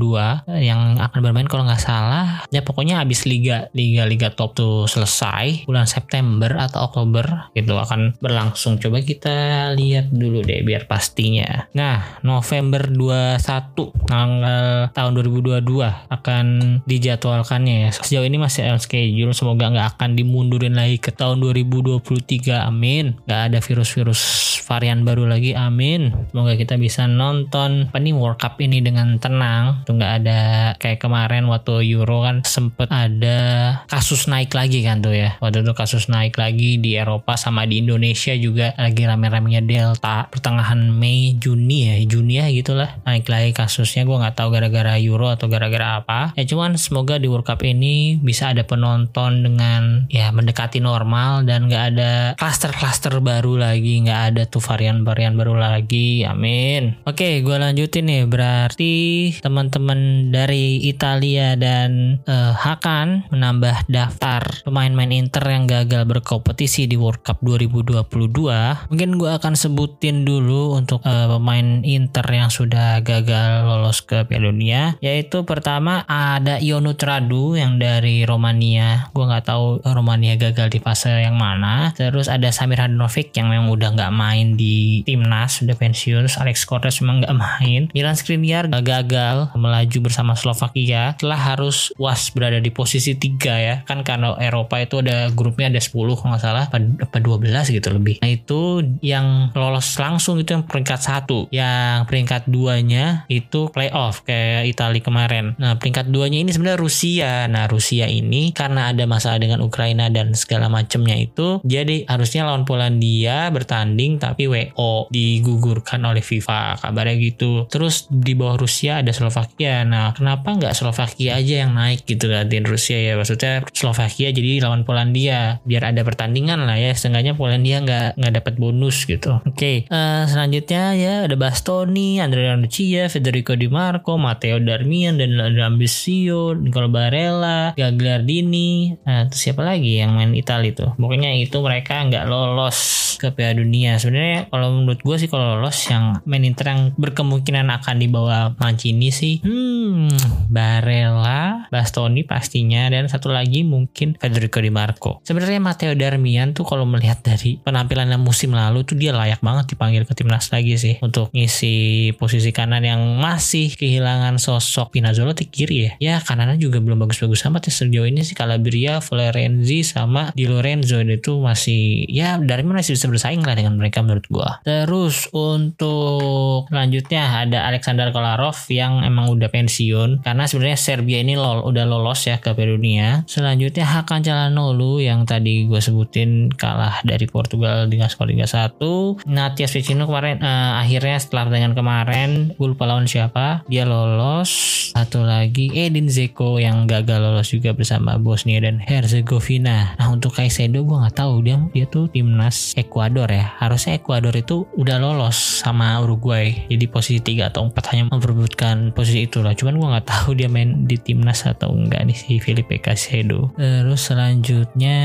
yang 0.59 0.99
akan 0.99 1.19
bermain 1.23 1.47
kalau 1.47 1.63
nggak 1.63 1.83
salah, 1.83 2.43
ya 2.51 2.59
pokoknya 2.59 2.99
habis 2.99 3.23
liga 3.23 3.71
liga 3.71 4.03
liga 4.03 4.29
top 4.33 4.57
tuh 4.57 4.89
selesai 4.89 5.67
bulan 5.69 5.87
September 5.87 6.51
atau 6.59 6.91
Oktober 6.91 7.51
gitu 7.55 7.77
akan 7.77 8.17
berlangsung. 8.19 8.77
Coba 8.81 8.99
kita 8.99 9.71
lihat 9.77 10.11
dulu 10.11 10.43
deh 10.43 10.61
biar 10.65 10.89
pastinya. 10.89 11.69
Nah, 11.71 12.19
November 12.25 12.87
21 12.91 13.95
tanggal 14.09 14.89
2022 15.13 16.09
akan 16.09 16.45
dijadwalkannya 16.89 17.85
ya. 17.85 17.89
Sejauh 17.93 18.25
ini 18.25 18.41
masih 18.41 18.65
on 18.73 18.81
schedule, 18.81 19.35
semoga 19.37 19.69
nggak 19.69 19.99
akan 19.99 20.17
dimundurin 20.17 20.73
lagi 20.73 20.97
ke 20.97 21.13
tahun 21.13 21.45
2023. 21.45 22.65
Amin. 22.65 23.21
Nggak 23.29 23.41
ada 23.53 23.59
virus-virus 23.61 24.21
varian 24.65 25.05
baru 25.05 25.29
lagi. 25.29 25.53
Amin. 25.53 26.09
Semoga 26.33 26.57
kita 26.57 26.81
bisa 26.81 27.05
nonton 27.05 27.93
apa 27.93 28.01
nih 28.01 28.17
World 28.17 28.41
Cup 28.41 28.57
ini 28.57 28.81
dengan 28.81 29.21
tenang. 29.21 29.85
Tuh 29.85 29.93
nggak 29.93 30.13
ada 30.25 30.39
kayak 30.81 30.97
kemarin 30.97 31.45
waktu 31.45 31.85
Euro 31.93 32.25
kan 32.25 32.41
sempet 32.41 32.89
ada 32.89 33.37
kasus 33.85 34.25
naik 34.25 34.49
lagi 34.57 34.81
kan 34.81 35.05
tuh 35.05 35.13
ya. 35.13 35.37
Waktu 35.37 35.61
itu 35.61 35.77
kasus 35.77 36.09
naik 36.09 36.41
lagi 36.41 36.81
di 36.81 36.97
Eropa 36.97 37.37
sama 37.37 37.69
di 37.69 37.85
Indonesia 37.85 38.33
juga 38.33 38.73
lagi 38.79 39.05
rame-ramenya 39.05 39.61
Delta 39.61 40.25
pertengahan 40.31 40.89
Mei 40.89 41.35
Juni 41.35 41.91
ya 41.91 41.95
Juni 42.07 42.39
ya 42.39 42.47
gitulah 42.49 43.01
naik 43.03 43.27
lagi 43.27 43.51
kasusnya 43.51 44.07
gue 44.07 44.17
nggak 44.17 44.35
tahu 44.37 44.49
gara-gara 44.55 44.94
Euro 45.01 45.31
atau 45.31 45.47
gara-gara 45.47 45.99
apa. 46.01 46.35
Ya 46.35 46.43
cuman 46.45 46.75
semoga 46.75 47.17
di 47.17 47.27
World 47.31 47.47
Cup 47.47 47.63
ini 47.63 48.19
bisa 48.21 48.51
ada 48.51 48.63
penonton 48.67 49.41
dengan 49.45 50.05
ya 50.11 50.29
mendekati 50.29 50.83
normal 50.83 51.47
dan 51.47 51.71
nggak 51.71 51.85
ada 51.95 52.13
klaster-klaster 52.37 53.17
baru 53.23 53.57
lagi 53.57 54.03
nggak 54.05 54.21
ada 54.33 54.43
tuh 54.45 54.61
varian-varian 54.61 55.33
baru 55.33 55.55
lagi. 55.57 56.27
Amin. 56.27 56.99
Oke 57.07 57.41
gue 57.41 57.55
lanjutin 57.57 58.05
nih. 58.05 58.23
Berarti 58.29 58.93
teman-teman 59.41 60.29
dari 60.29 60.85
Italia 60.85 61.57
dan 61.57 62.21
uh, 62.29 62.53
Hakan 62.55 63.29
menambah 63.31 63.89
daftar 63.89 64.65
pemain-pemain 64.67 65.11
Inter 65.15 65.45
yang 65.47 65.65
gagal 65.65 66.05
berkompetisi 66.05 66.85
di 66.85 66.99
World 66.99 67.25
Cup 67.25 67.41
2022 67.41 68.91
mungkin 68.91 69.09
gue 69.17 69.31
akan 69.31 69.53
sebutin 69.57 70.27
dulu 70.27 70.77
untuk 70.77 71.01
uh, 71.01 71.27
pemain 71.37 71.81
Inter 71.81 72.25
yang 72.29 72.53
sudah 72.53 73.01
gagal 73.01 73.65
lolos 73.65 74.05
ke 74.05 74.27
Piala 74.27 74.51
Dunia 74.51 74.84
yaitu 75.03 75.43
pertama 75.43 76.05
ada 76.07 76.61
Ionut 76.61 76.97
Radu 77.01 77.57
yang 77.57 77.77
dari 77.81 78.23
Romania. 78.23 79.09
Gue 79.11 79.25
nggak 79.27 79.45
tahu 79.49 79.83
Romania 79.83 80.37
gagal 80.39 80.71
di 80.71 80.79
fase 80.79 81.11
yang 81.11 81.35
mana. 81.35 81.91
Terus 81.97 82.29
ada 82.31 82.49
Samir 82.53 82.79
Handanovic 82.79 83.33
yang 83.35 83.51
memang 83.51 83.73
udah 83.73 83.89
nggak 83.95 84.13
main 84.13 84.55
di 84.55 85.01
timnas 85.03 85.61
sudah 85.61 85.75
pensiun 85.75 86.27
Alex 86.39 86.63
Cortez 86.63 87.01
memang 87.01 87.25
nggak 87.25 87.35
main. 87.35 87.81
Milan 87.91 88.15
Skriniar 88.15 88.67
gagal 88.85 89.49
melaju 89.57 89.97
bersama 90.05 90.37
Slovakia. 90.37 91.17
Setelah 91.17 91.41
harus 91.41 91.89
was 91.97 92.29
berada 92.31 92.61
di 92.61 92.69
posisi 92.69 93.17
tiga 93.17 93.57
ya 93.57 93.75
kan 93.83 94.05
karena 94.05 94.37
Eropa 94.37 94.77
itu 94.77 95.01
ada 95.01 95.33
grupnya 95.33 95.73
ada 95.73 95.81
10 95.81 95.91
kalau 95.93 96.29
nggak 96.35 96.43
salah 96.43 96.65
apa 96.69 97.17
12 97.17 97.73
gitu 97.73 97.89
lebih. 97.89 98.21
Nah 98.21 98.29
itu 98.29 98.83
yang 99.01 99.51
lolos 99.57 99.97
langsung 99.97 100.37
itu 100.37 100.53
yang 100.53 100.63
peringkat 100.65 100.99
satu. 101.01 101.47
Yang 101.49 102.05
peringkat 102.09 102.41
duanya 102.49 103.25
itu 103.31 103.69
playoff 103.73 104.21
kayak 104.23 104.74
Italia 104.75 104.99
kemarin. 104.99 105.55
Nah 105.55 105.79
peringkat 105.79 106.11
duanya 106.11 106.43
ini 106.43 106.51
sebenarnya 106.51 106.79
Rusia. 106.83 107.31
Nah 107.47 107.71
Rusia 107.71 108.11
ini 108.11 108.51
karena 108.51 108.91
ada 108.91 109.07
masalah 109.07 109.39
dengan 109.39 109.63
Ukraina 109.63 110.11
dan 110.11 110.35
segala 110.35 110.67
macamnya 110.67 111.15
itu 111.15 111.63
jadi 111.63 112.03
harusnya 112.11 112.43
lawan 112.43 112.67
Polandia 112.67 113.47
bertanding 113.55 114.19
tapi 114.19 114.51
WO 114.51 115.07
digugurkan 115.07 116.03
oleh 116.03 116.19
FIFA. 116.19 116.83
Kabarnya 116.83 117.15
gitu. 117.23 117.71
Terus 117.71 118.11
di 118.11 118.35
bawah 118.35 118.59
Rusia 118.59 118.99
ada 118.99 119.15
Slovakia. 119.15 119.87
Nah 119.87 120.11
kenapa 120.11 120.51
nggak 120.51 120.75
Slovakia 120.75 121.39
aja 121.39 121.63
yang 121.63 121.71
naik 121.71 122.03
gitu 122.03 122.27
gantiin 122.27 122.67
Rusia 122.67 122.99
ya? 122.99 123.15
Maksudnya 123.15 123.63
Slovakia 123.71 124.35
jadi 124.35 124.59
lawan 124.59 124.83
Polandia 124.83 125.63
biar 125.63 125.95
ada 125.95 126.03
pertandingan 126.03 126.67
lah 126.67 126.75
ya. 126.75 126.91
Setengahnya 126.91 127.39
Polandia 127.39 127.79
nggak 127.79 128.19
nggak 128.19 128.33
dapat 128.43 128.53
bonus 128.59 129.07
gitu. 129.07 129.39
Oke 129.47 129.55
okay. 129.55 129.77
uh, 129.87 129.95
eh, 129.95 130.23
selanjutnya 130.27 130.83
ya 130.97 131.15
ada 131.29 131.35
Bastoni 131.39 132.19
Andrea 132.19 132.57
Lucia 132.57 133.07
Federico 133.07 133.53
Di 133.53 133.69
Marco 133.69 134.17
Matteo 134.17 134.54
Darmian 134.61 135.17
dan 135.19 135.35
Ambisio 135.59 136.55
Nicolo 136.55 136.91
Barella 136.91 137.73
Gagliardini. 137.73 138.95
Nah 139.03 139.27
itu 139.27 139.35
siapa 139.35 139.63
lagi 139.63 139.99
yang 139.99 140.15
main 140.15 140.31
Italia 140.35 140.71
itu 140.71 140.85
pokoknya 140.97 141.35
itu 141.37 141.57
mereka 141.61 142.01
nggak 142.05 142.25
lolos 142.27 142.77
ke 143.17 143.31
Piala 143.31 143.57
Dunia. 143.57 143.95
Sebenarnya 143.97 144.51
kalau 144.51 144.75
menurut 144.75 145.01
gue 145.01 145.15
sih 145.17 145.29
kalau 145.31 145.57
lolos 145.57 145.77
yang 145.87 146.19
main 146.27 146.43
Inter 146.43 146.71
yang 146.71 146.81
berkemungkinan 146.99 147.67
akan 147.81 147.95
dibawa 147.97 148.53
Mancini 148.59 149.09
sih 149.09 149.41
hmm 149.41 150.11
Barella 150.51 151.67
Bastoni 151.71 152.27
pastinya 152.27 152.87
dan 152.91 153.07
satu 153.07 153.31
lagi 153.31 153.63
mungkin 153.63 154.15
Federico 154.19 154.59
Di 154.61 154.71
Marco. 154.71 155.23
Sebenarnya 155.23 155.59
Matteo 155.63 155.93
Darmian 155.95 156.51
tuh 156.51 156.67
kalau 156.67 156.83
melihat 156.83 157.23
dari 157.23 157.57
penampilannya 157.59 158.19
musim 158.19 158.53
lalu 158.53 158.83
tuh 158.83 158.99
dia 158.99 159.15
layak 159.15 159.39
banget 159.41 159.75
dipanggil 159.75 160.03
ke 160.03 160.13
timnas 160.13 160.51
lagi 160.51 160.75
sih 160.75 160.95
untuk 161.01 161.31
ngisi 161.31 162.11
posisi 162.15 162.51
kanan 162.51 162.83
yang 162.85 163.01
masih 163.17 163.73
kehilangan 163.73 164.37
sosok 164.45 164.93
Pinazzolo 164.93 165.33
di 165.33 165.49
kiri 165.49 165.77
ya 165.81 165.91
ya 165.97 166.15
kanannya 166.21 166.61
juga 166.61 166.77
belum 166.77 167.01
bagus-bagus 167.01 167.49
amat 167.49 167.69
ya 167.69 167.73
sejauh 167.73 168.05
ini 168.05 168.21
sih 168.21 168.37
Calabria 168.37 169.01
Florenzi 169.01 169.81
sama 169.81 170.29
Di 170.35 170.45
Lorenzo 170.45 171.01
itu 171.01 171.41
masih 171.41 172.05
ya 172.11 172.37
Darmian 172.37 172.77
masih 172.77 172.93
bisa 172.93 173.07
bersaing 173.09 173.41
lah 173.41 173.55
dengan 173.55 173.79
mereka 173.79 174.03
menurut 174.03 174.25
gua. 174.27 174.49
Terus 174.67 175.31
untuk 175.31 176.67
selanjutnya 176.67 177.47
ada 177.47 177.65
Alexander 177.71 178.11
Kolarov 178.11 178.57
yang 178.67 179.01
emang 179.01 179.31
udah 179.31 179.47
pensiun 179.47 180.21
karena 180.21 180.43
sebenarnya 180.45 180.79
Serbia 180.79 181.23
ini 181.23 181.39
lol, 181.39 181.63
udah 181.63 181.85
lolos 181.87 182.27
ya 182.27 182.37
ke 182.43 182.51
Piala 182.53 182.75
Dunia. 182.75 183.07
Selanjutnya 183.25 183.87
Hakan 183.87 184.21
Calhanoglu 184.21 184.99
yang 185.01 185.23
tadi 185.23 185.65
gua 185.65 185.79
sebutin 185.79 186.51
kalah 186.53 186.99
dari 187.07 187.25
Portugal 187.25 187.87
dengan 187.87 188.11
skor 188.11 188.27
3-1. 188.27 189.25
Natias 189.29 189.71
Vecino 189.71 190.05
kemarin 190.05 190.43
uh, 190.43 190.83
akhirnya 190.83 191.17
setelah 191.17 191.47
pertandingan 191.47 191.75
kemarin 191.77 192.29
gue 192.55 192.67
lupa 192.67 192.85
siapa 193.07 193.63
dia 193.71 193.87
lolos 193.87 194.34
satu 194.43 195.23
lagi 195.23 195.71
Edin 195.71 196.11
Zeko 196.11 196.59
yang 196.59 196.89
gagal 196.89 197.21
lolos 197.21 197.53
juga 197.53 197.71
bersama 197.71 198.17
Bosnia 198.17 198.59
dan 198.59 198.81
Herzegovina. 198.81 199.93
Nah 199.95 200.07
untuk 200.11 200.35
Kaisedo 200.35 200.81
gue 200.81 200.97
nggak 200.97 201.15
tahu. 201.15 201.45
Dia 201.45 201.61
dia 201.71 201.85
tuh 201.85 202.09
timnas 202.09 202.73
Ekuador 202.73 203.29
ya. 203.29 203.55
Harusnya 203.61 204.01
Ekuador 204.01 204.33
itu 204.33 204.65
udah 204.73 204.97
lolos 204.97 205.37
sama 205.37 205.95
Uruguay. 206.01 206.65
Jadi 206.65 206.85
posisi 206.89 207.19
3 207.21 207.53
atau 207.53 207.69
4 207.69 207.91
hanya 207.93 208.03
memperebutkan 208.09 208.95
posisi 208.97 209.29
itulah. 209.29 209.53
Cuman 209.53 209.77
gue 209.77 209.87
nggak 209.93 210.07
tahu 210.09 210.33
dia 210.33 210.49
main 210.49 210.89
di 210.89 210.97
timnas 210.97 211.45
atau 211.45 211.69
enggak 211.69 212.01
nih 212.09 212.17
si 212.17 212.41
Felipe 212.41 212.81
Caicedo. 212.81 213.53
Terus 213.53 214.01
selanjutnya 214.09 214.99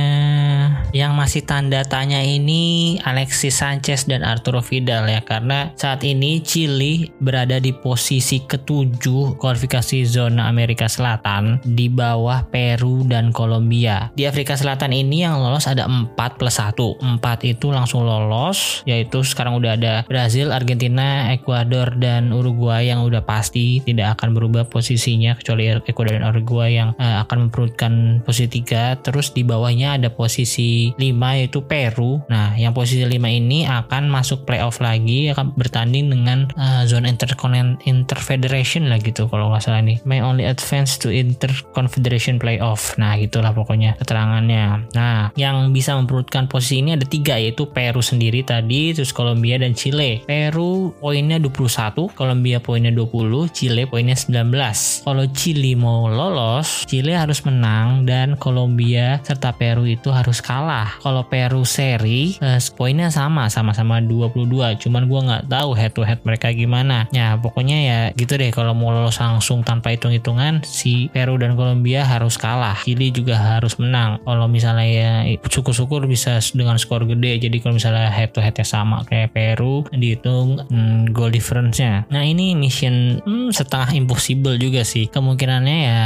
yang 0.96 1.12
masih 1.12 1.44
tanda 1.44 1.84
tanya 1.84 2.25
ini 2.25 2.96
Alexis 3.04 3.60
Sanchez 3.60 4.08
dan 4.08 4.25
Arturo 4.25 4.64
Vidal 4.64 5.04
ya. 5.12 5.20
Karena 5.20 5.76
saat 5.76 6.00
ini 6.08 6.40
Chili 6.40 7.12
berada 7.20 7.60
di 7.60 7.76
posisi 7.76 8.40
ketujuh 8.40 9.19
kualifikasi 9.36 10.06
zona 10.06 10.48
Amerika 10.48 10.86
Selatan 10.88 11.60
di 11.62 11.90
bawah 11.90 12.46
Peru 12.48 13.04
dan 13.06 13.34
Kolombia. 13.34 14.12
Di 14.14 14.24
Afrika 14.26 14.54
Selatan 14.56 14.92
ini 14.94 15.24
yang 15.24 15.40
lolos 15.40 15.66
ada 15.68 15.86
4 15.88 16.14
plus 16.38 16.56
1 16.58 17.20
4 17.20 17.52
itu 17.52 17.72
langsung 17.72 18.04
lolos 18.04 18.82
yaitu 18.88 19.22
sekarang 19.24 19.58
udah 19.58 19.76
ada 19.76 19.94
Brazil, 20.06 20.50
Argentina, 20.50 21.30
Ekuador 21.34 21.98
dan 22.00 22.32
Uruguay 22.32 22.88
yang 22.88 23.04
udah 23.04 23.22
pasti 23.24 23.82
tidak 23.84 24.18
akan 24.18 24.32
berubah 24.32 24.66
posisinya 24.66 25.36
kecuali 25.36 25.70
Ekuador 25.84 26.20
dan 26.20 26.26
Uruguay 26.30 26.76
yang 26.76 26.96
uh, 26.96 27.22
akan 27.26 27.48
memperutkan 27.48 28.22
posisi 28.24 28.62
3 28.62 29.04
terus 29.04 29.32
di 29.36 29.44
bawahnya 29.44 30.00
ada 30.00 30.08
posisi 30.08 30.92
5 30.96 31.38
yaitu 31.38 31.60
Peru. 31.64 32.22
Nah 32.32 32.56
yang 32.56 32.72
posisi 32.72 33.04
5 33.04 33.14
ini 33.14 33.68
akan 33.68 34.08
masuk 34.08 34.48
playoff 34.48 34.80
lagi 34.80 35.30
akan 35.30 35.54
bertanding 35.54 36.10
dengan 36.10 36.48
uh, 36.56 36.82
zona 36.88 37.10
intercontinental 37.10 37.80
interfederation 37.84 38.88
lah 38.88 38.98
gitu 39.11 39.26
kalau 39.26 39.50
nggak 39.50 39.62
salah 39.67 39.83
nih 39.83 39.99
may 40.07 40.23
only 40.23 40.47
advance 40.47 40.97
to 40.97 41.11
interconfederation 41.11 42.38
playoff 42.38 42.95
nah 42.97 43.19
gitulah 43.19 43.50
pokoknya 43.50 43.99
keterangannya 43.99 44.87
nah 44.95 45.35
yang 45.35 45.75
bisa 45.75 45.99
memperutkan 45.99 46.47
posisi 46.47 46.81
ini 46.81 46.95
ada 46.95 47.07
tiga 47.07 47.40
yaitu 47.40 47.67
Peru 47.67 48.05
sendiri 48.05 48.45
tadi, 48.45 48.93
terus 48.93 49.11
Kolombia 49.11 49.57
dan 49.57 49.73
Chile. 49.73 50.21
Peru 50.29 50.93
poinnya 51.00 51.40
21, 51.40 52.12
Kolombia 52.12 52.61
poinnya 52.61 52.93
20, 52.93 53.49
Chile 53.50 53.88
poinnya 53.88 54.14
19. 54.14 55.07
Kalau 55.07 55.25
Chile 55.33 55.73
mau 55.75 56.07
lolos, 56.07 56.85
Chile 56.85 57.17
harus 57.17 57.40
menang 57.49 58.05
dan 58.05 58.37
Kolombia 58.37 59.19
serta 59.25 59.57
Peru 59.57 59.88
itu 59.88 60.12
harus 60.12 60.45
kalah. 60.45 61.00
Kalau 61.00 61.25
Peru 61.25 61.64
seri, 61.64 62.37
eh, 62.38 62.61
poinnya 62.76 63.09
sama, 63.09 63.49
sama-sama 63.49 64.05
22. 64.05 64.76
Cuman 64.76 65.09
gue 65.09 65.21
nggak 65.21 65.45
tahu 65.49 65.73
head 65.73 65.93
to 65.97 66.02
head 66.05 66.21
mereka 66.23 66.52
gimana. 66.52 67.09
Ya 67.14 67.35
pokoknya 67.40 67.79
ya 67.81 67.99
gitu 68.12 68.37
deh. 68.37 68.52
Kalau 68.52 68.76
mau 68.76 68.93
lolos 69.00 69.16
langsung 69.16 69.64
tanpa 69.64 69.97
hitung-hitungan, 69.97 70.61
si 70.61 71.09
Peru 71.09 71.40
dan 71.40 71.57
Kolombia 71.57 72.04
harus 72.04 72.37
kalah. 72.37 72.76
Chile 72.85 73.09
juga 73.09 73.40
harus 73.40 73.80
menang. 73.80 74.21
Kalau 74.28 74.45
misalnya 74.45 74.87
ya 74.87 75.12
syukur-syukur 75.49 76.04
bisa 76.04 76.37
dengan 76.52 76.76
skor 76.76 77.09
gede. 77.09 77.40
Jadi 77.40 77.57
kalau 77.64 77.80
misalnya 77.80 78.12
head 78.12 78.37
to 78.37 78.45
headnya 78.45 78.66
sama 78.66 79.00
kayak 79.09 79.33
Peru 79.33 79.88
dihitung 79.88 80.61
hmm, 80.69 81.16
goal 81.16 81.33
difference-nya. 81.33 82.04
Nah 82.12 82.23
ini 82.26 82.52
mission 82.52 83.25
hmm, 83.25 83.54
setengah 83.54 83.97
impossible 83.97 84.61
juga 84.61 84.85
sih. 84.85 85.09
Kemungkinannya 85.09 85.78
ya 85.88 86.02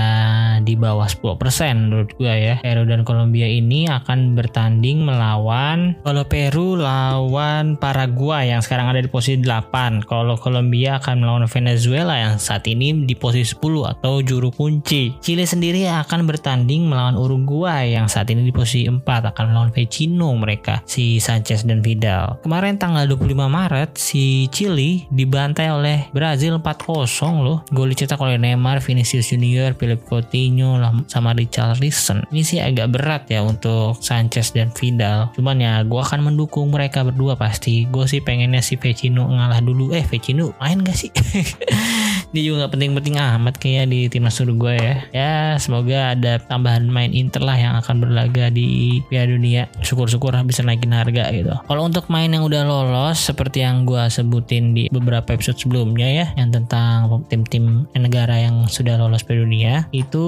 di 0.63 0.79
bawah 0.79 1.09
10% 1.11 1.41
menurut 1.75 2.15
gue 2.15 2.31
ya. 2.31 2.57
Peru 2.63 2.87
dan 2.87 3.03
Kolombia 3.03 3.49
ini 3.49 3.91
akan 3.91 4.39
bertanding 4.39 5.03
melawan 5.03 5.97
kalau 6.05 6.23
Peru 6.29 6.77
lawan 6.77 7.81
Paraguay 7.81 8.53
yang 8.53 8.61
sekarang 8.61 8.93
ada 8.93 9.01
di 9.01 9.09
posisi 9.09 9.41
8. 9.41 10.05
Kalau 10.05 10.37
Kolombia 10.37 11.01
akan 11.01 11.25
melawan 11.25 11.47
Venezuela 11.49 12.21
yang 12.21 12.37
saat 12.37 12.69
ini 12.69 12.84
di 12.93 13.17
posisi 13.17 13.57
10 13.57 13.93
atau 13.97 14.21
juru 14.21 14.53
kunci. 14.53 15.17
Chile 15.25 15.49
sendiri 15.49 15.88
akan 15.88 16.29
bertanding 16.29 16.85
melawan 16.85 17.17
Uruguay 17.17 17.97
yang 17.97 18.11
saat 18.11 18.29
ini 18.29 18.45
di 18.45 18.53
posisi 18.53 18.85
4 18.85 19.00
akan 19.05 19.45
melawan 19.49 19.73
Vecino 19.73 20.29
mereka 20.37 20.85
si 20.85 21.17
Sanchez 21.23 21.64
dan 21.64 21.81
Vidal. 21.81 22.43
Kemarin 22.45 22.76
tanggal 22.76 23.09
25 23.09 23.49
Maret 23.49 23.91
si 23.97 24.50
Chile 24.53 25.09
dibantai 25.09 25.73
oleh 25.73 26.12
Brazil 26.12 26.61
4-0 26.61 27.47
loh. 27.47 27.64
Gol 27.73 27.95
dicetak 27.95 28.21
oleh 28.21 28.37
Neymar, 28.37 28.85
Vinicius 28.85 29.33
Junior, 29.33 29.73
Philip 29.79 30.03
Coutinho 30.05 30.76
sama 31.09 31.33
Richarlison. 31.33 32.26
Ini 32.29 32.43
sih 32.45 32.61
agak 32.61 32.93
berat 32.93 33.31
ya 33.31 33.41
untuk 33.41 33.97
Sanchez 34.03 34.53
dan 34.53 34.75
Vidal. 34.75 35.33
Cuman 35.33 35.62
ya 35.62 35.81
gue 35.87 36.00
akan 36.00 36.33
mendukung 36.33 36.69
mereka 36.75 37.07
berdua 37.07 37.38
pasti. 37.38 37.87
Gue 37.88 38.05
sih 38.11 38.21
pengennya 38.21 38.61
si 38.61 38.76
Vecino 38.76 39.31
ngalah 39.31 39.62
dulu. 39.62 39.95
Eh 39.95 40.05
Vecino 40.05 40.53
main 40.59 40.83
gak 40.83 40.97
sih? 40.99 41.11
Dia 42.35 42.43
juga 42.50 42.67
gak 42.67 42.75
penting-penting 42.75 43.14
amat 43.14 43.55
kayak 43.62 43.95
di 43.95 44.11
timnas 44.11 44.43
Uruguay 44.43 44.75
ya. 44.75 44.97
Ya 45.14 45.33
semoga 45.62 46.19
ada 46.19 46.43
tambahan 46.43 46.91
main 46.91 47.14
Inter 47.14 47.47
lah 47.47 47.55
yang 47.55 47.79
akan 47.79 48.03
berlaga 48.03 48.50
di 48.50 48.99
Piala 49.07 49.31
Dunia. 49.31 49.71
Syukur-syukur 49.87 50.35
bisa 50.43 50.67
naikin 50.67 50.91
harga 50.91 51.31
gitu. 51.31 51.55
Kalau 51.55 51.83
untuk 51.87 52.11
main 52.11 52.26
yang 52.26 52.43
udah 52.43 52.67
lolos 52.67 53.23
seperti 53.23 53.62
yang 53.62 53.87
gue 53.87 54.03
sebutin 54.11 54.75
di 54.75 54.91
beberapa 54.91 55.31
episode 55.31 55.62
sebelumnya 55.62 56.11
ya, 56.11 56.26
yang 56.35 56.50
tentang 56.50 57.23
tim-tim 57.31 57.87
negara 57.95 58.35
yang 58.35 58.67
sudah 58.67 58.99
lolos 58.99 59.23
Piala 59.23 59.47
Dunia 59.47 59.87
itu 59.95 60.25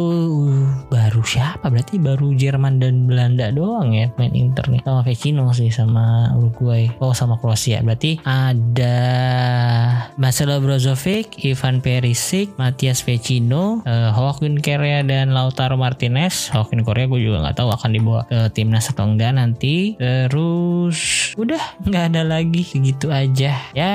baru 0.86 1.26
siapa? 1.26 1.66
Berarti 1.66 1.98
baru 1.98 2.38
Jerman 2.38 2.78
dan 2.78 3.10
Belanda 3.10 3.50
doang 3.50 3.90
ya 3.90 4.14
main 4.14 4.30
Inter 4.30 4.62
nih 4.70 4.86
sama 4.86 5.02
Vecino 5.02 5.50
sih 5.50 5.75
sama 5.75 6.30
Uruguay. 6.38 6.86
Oh 7.02 7.10
sama 7.10 7.34
Kroasia. 7.34 7.82
Berarti 7.82 8.22
ada 8.22 8.94
Marcelo 10.14 10.62
Brozovic, 10.62 11.42
Ivan 11.42 11.82
Perisic, 11.82 11.95
Matias 12.60 13.00
Vecino, 13.06 13.80
uh, 13.86 14.10
Joaquin 14.12 14.60
Correa 14.60 15.00
dan 15.06 15.32
Lautaro 15.32 15.80
Martinez. 15.80 16.52
Joaquin 16.52 16.84
Correa 16.84 17.08
gue 17.08 17.20
juga 17.22 17.40
nggak 17.46 17.56
tahu 17.56 17.68
akan 17.72 17.90
dibawa 17.94 18.20
ke 18.28 18.52
timnas 18.52 18.92
atau 18.92 19.08
enggak 19.08 19.32
nanti. 19.36 19.96
Terus 19.96 21.32
udah 21.40 21.80
nggak 21.86 22.04
ada 22.12 22.22
lagi 22.26 22.62
segitu 22.66 23.08
aja. 23.08 23.56
Ya 23.72 23.94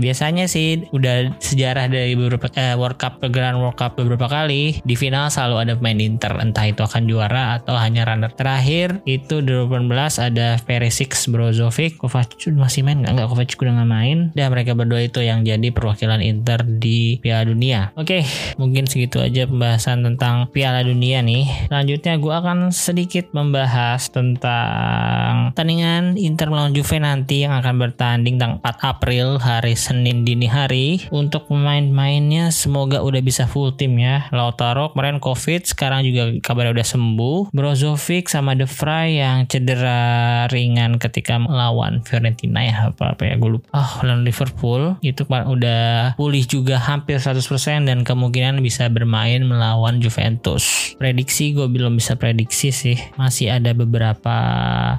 biasanya 0.00 0.48
sih 0.48 0.88
udah 0.90 1.36
sejarah 1.38 1.92
dari 1.92 2.16
beberapa 2.16 2.48
uh, 2.48 2.76
World 2.80 2.96
Cup 2.96 3.20
pergerakan 3.20 3.60
World 3.60 3.76
Cup 3.76 3.98
beberapa 4.00 4.26
kali 4.26 4.80
di 4.82 4.94
final 4.96 5.28
selalu 5.28 5.56
ada 5.68 5.72
pemain 5.76 6.00
Inter 6.00 6.32
entah 6.40 6.66
itu 6.66 6.80
akan 6.80 7.04
juara 7.04 7.60
atau 7.60 7.76
hanya 7.76 8.08
runner. 8.08 8.32
Terakhir 8.32 9.04
itu 9.04 9.44
2018 9.44 9.92
ada 10.32 10.56
Perisic, 10.62 11.12
Brozovic, 11.28 12.00
Kovacic 12.00 12.54
masih 12.54 12.86
main 12.86 13.02
nggak? 13.02 13.12
Nggak 13.18 13.28
Kovacic 13.28 13.58
udah 13.60 13.74
nggak 13.82 13.90
main. 13.90 14.18
Dan 14.32 14.48
mereka 14.54 14.72
berdua 14.72 15.04
itu 15.04 15.20
yang 15.20 15.44
jadi 15.44 15.68
perwakilan 15.74 16.22
Inter 16.22 16.64
di 16.64 17.18
Piala 17.20 17.41
Dunia. 17.46 17.94
Oke, 17.94 18.26
mungkin 18.58 18.90
segitu 18.90 19.22
aja 19.22 19.46
pembahasan 19.46 20.02
tentang 20.02 20.50
Piala 20.50 20.82
Dunia 20.82 21.22
nih. 21.22 21.68
Selanjutnya 21.70 22.18
gue 22.18 22.34
akan 22.34 22.58
sedikit 22.74 23.30
membahas 23.30 24.10
tentang 24.10 25.54
pertandingan 25.54 26.18
Inter 26.18 26.50
melawan 26.50 26.74
Juve 26.74 26.98
nanti 26.98 27.46
yang 27.46 27.54
akan 27.54 27.74
bertanding 27.78 28.36
tanggal 28.36 28.58
4 28.64 28.90
April 28.92 29.26
hari 29.38 29.78
Senin 29.78 30.26
dini 30.26 30.50
hari. 30.50 31.06
Untuk 31.14 31.46
pemain-mainnya 31.46 32.50
semoga 32.50 33.00
udah 33.00 33.22
bisa 33.22 33.46
full 33.46 33.72
tim 33.78 33.96
ya. 33.96 34.26
Lautaro 34.34 34.90
kemarin 34.92 35.22
COVID, 35.22 35.64
sekarang 35.68 36.02
juga 36.02 36.34
kabarnya 36.42 36.74
udah 36.74 36.86
sembuh. 36.86 37.38
Brozovic 37.54 38.26
sama 38.26 38.58
De 38.58 38.66
Vrij 38.66 39.22
yang 39.22 39.46
cedera 39.46 40.44
ringan 40.50 40.98
ketika 40.98 41.38
melawan 41.38 42.02
Fiorentina 42.02 42.60
ya 42.66 42.90
apa 42.90 43.14
apa 43.14 43.22
ya 43.22 43.38
gue 43.38 43.50
lupa. 43.58 43.66
Oh, 43.70 43.92
lawan 44.02 44.26
Liverpool 44.26 44.98
itu 45.00 45.22
udah 45.30 46.18
pulih 46.18 46.44
juga 46.44 46.82
hampir 46.82 47.21
100% 47.22 47.88
dan 47.88 48.04
kemungkinan 48.04 48.60
bisa 48.60 48.90
bermain 48.92 49.40
melawan 49.46 50.02
Juventus. 50.02 50.94
Prediksi 51.00 51.56
gue 51.56 51.70
belum 51.70 51.96
bisa 51.96 52.18
prediksi 52.20 52.74
sih. 52.74 52.98
Masih 53.16 53.54
ada 53.54 53.72
beberapa 53.72 54.36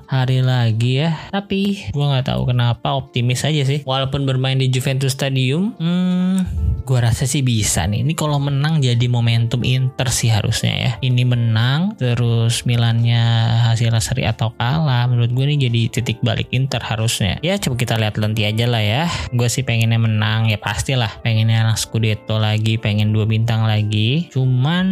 hari 0.09 0.41
lagi 0.41 1.05
ya. 1.05 1.29
Tapi 1.29 1.93
gue 1.93 2.05
nggak 2.05 2.33
tahu 2.33 2.49
kenapa 2.49 2.95
optimis 2.95 3.45
aja 3.45 3.61
sih. 3.67 3.83
Walaupun 3.85 4.25
bermain 4.25 4.57
di 4.57 4.71
Juventus 4.71 5.13
Stadium, 5.13 5.75
hmm, 5.77 6.35
gue 6.83 6.99
rasa 6.99 7.27
sih 7.27 7.45
bisa 7.45 7.85
nih. 7.85 8.01
Ini 8.03 8.13
kalau 8.15 8.39
menang 8.39 8.79
jadi 8.79 9.05
momentum 9.11 9.61
Inter 9.67 10.07
sih 10.09 10.31
harusnya 10.31 10.73
ya. 10.73 10.91
Ini 11.03 11.23
menang, 11.27 11.99
terus 11.99 12.63
Milannya 12.63 13.23
hasil 13.69 13.91
seri 13.99 14.23
atau 14.23 14.55
kalah. 14.55 15.05
Menurut 15.09 15.35
gue 15.35 15.43
ini 15.49 15.57
jadi 15.67 15.81
titik 15.91 16.23
balik 16.23 16.49
Inter 16.55 16.79
harusnya. 16.79 17.37
Ya 17.43 17.59
coba 17.59 17.75
kita 17.75 17.99
lihat 17.99 18.15
nanti 18.17 18.47
aja 18.47 18.65
lah 18.65 18.79
ya. 18.79 19.03
Gue 19.35 19.51
sih 19.51 19.67
pengennya 19.67 19.99
menang 19.99 20.47
ya 20.47 20.57
pastilah. 20.57 21.21
Pengennya 21.25 21.65
Scudetto 21.73 22.12
lagi, 22.27 22.75
pengen 22.75 23.15
dua 23.15 23.23
bintang 23.23 23.63
lagi. 23.63 24.27
Cuman 24.33 24.85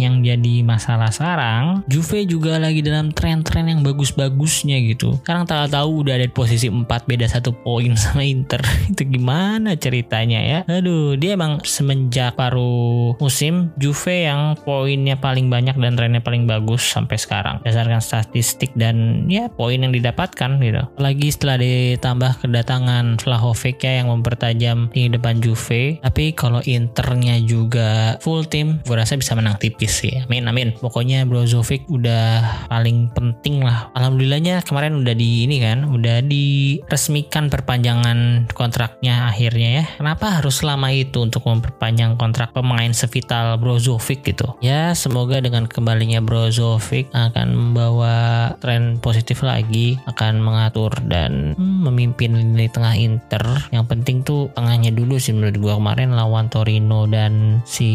yang 0.00 0.24
jadi 0.24 0.64
masalah 0.66 1.12
sekarang, 1.14 1.84
Juve 1.86 2.26
juga 2.26 2.58
lagi 2.58 2.82
dalam 2.82 3.14
tren-tren 3.14 3.70
yang 3.70 3.80
bagus-bagusnya 3.86 4.82
gitu. 4.82 5.20
Sekarang 5.22 5.46
tahu-tahu 5.46 6.06
udah 6.06 6.18
ada 6.18 6.26
di 6.26 6.34
posisi 6.34 6.66
4 6.66 6.86
beda 6.86 7.26
satu 7.30 7.54
poin 7.54 7.94
sama 8.02 8.26
Inter. 8.26 8.60
Itu 8.90 9.06
gimana 9.06 9.78
ceritanya 9.78 10.40
ya? 10.42 10.58
Aduh, 10.66 11.14
dia 11.14 11.38
emang 11.38 11.62
semenjak 11.62 12.34
paruh 12.34 13.14
musim 13.22 13.70
Juve 13.78 14.26
yang 14.26 14.58
poinnya 14.66 15.14
paling 15.20 15.46
banyak 15.46 15.78
dan 15.78 15.94
trennya 15.94 16.20
paling 16.24 16.48
bagus 16.48 16.82
sampai 16.82 17.16
sekarang 17.20 17.62
berdasarkan 17.62 18.00
statistik 18.02 18.72
dan 18.74 19.26
ya 19.28 19.52
poin 19.52 19.78
yang 19.78 19.92
didapatkan 19.92 20.58
gitu. 20.58 20.82
Lagi 20.96 21.28
setelah 21.28 21.60
ditambah 21.60 22.40
kedatangan 22.40 23.20
Vlahovic 23.20 23.82
ya 23.84 24.02
yang 24.02 24.08
mempertajam 24.08 24.88
di 24.90 25.12
depan 25.12 25.38
Juve. 25.38 26.00
Tapi 26.00 26.32
kalau 26.32 26.64
Internya 26.74 27.38
juga 27.38 28.18
full 28.18 28.48
tim, 28.50 28.82
gue 28.82 28.96
rasa 28.98 29.14
bisa 29.14 29.38
menang 29.38 29.54
tipis 29.62 30.02
sih. 30.02 30.26
Amin 30.26 30.50
amin. 30.50 30.74
Pokoknya 30.82 31.22
Brozovic 31.22 31.86
udah 31.86 32.66
paling 32.66 33.12
penting 33.14 33.62
lah. 33.62 33.92
Alhamdulillahnya 33.94 34.66
kemarin 34.66 34.98
udah 34.98 35.14
di 35.14 35.46
ini 35.46 35.62
kan, 35.62 35.86
udah 35.86 36.24
diresmikan 36.26 37.46
perpanjangan 37.46 38.50
kontraknya 38.56 39.30
akhirnya 39.30 39.68
ya. 39.82 39.84
Kenapa 40.00 40.40
harus 40.40 40.64
selama 40.64 40.90
itu 40.90 41.22
untuk 41.22 41.46
memperpanjang 41.46 42.18
kontrak 42.18 42.50
pemain 42.56 42.90
sevital 42.90 43.60
Brozovic 43.60 44.24
gitu? 44.26 44.56
Ya 44.64 44.96
semoga 44.96 45.38
dengan 45.38 45.68
kembalinya 45.68 46.18
Brozovic 46.24 47.12
akan 47.12 47.48
membawa 47.52 48.16
tren 48.58 48.96
positif 48.98 49.44
lagi, 49.44 50.00
akan 50.08 50.40
mengatur 50.40 50.90
dan 51.06 51.52
hmm, 51.54 51.86
memimpin 51.86 52.32
lini 52.34 52.66
tengah 52.72 52.96
Inter. 52.96 53.44
Yang 53.70 53.86
penting 53.92 54.16
tuh 54.24 54.48
tengahnya 54.56 54.90
dulu 54.90 55.20
sih 55.20 55.36
menurut 55.36 55.56
gua 55.60 55.74
kemarin 55.76 56.16
lawan 56.16 56.48
Torino 56.56 57.04
dan 57.04 57.60
si 57.68 57.92